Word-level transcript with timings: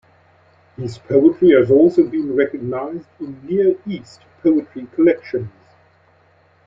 His 0.77 0.97
poetry 0.97 1.51
has 1.51 1.69
also 1.69 2.03
been 2.07 2.35
recognized 2.35 3.05
in 3.19 3.45
Near 3.45 3.75
East 3.85 4.21
poetry 4.41 4.87
collections. 4.95 5.51